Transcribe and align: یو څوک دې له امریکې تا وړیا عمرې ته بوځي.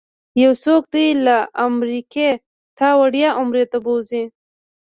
یو 0.43 0.51
څوک 0.63 0.83
دې 0.93 1.07
له 1.25 1.37
امریکې 1.67 2.29
تا 2.77 2.89
وړیا 2.99 3.29
عمرې 3.39 3.63
ته 3.71 3.77
بوځي. 3.85 4.23